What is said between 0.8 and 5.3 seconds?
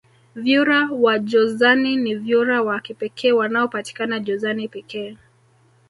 wa jozani ni vyura wa kipekee wanaopatikana jozani pekee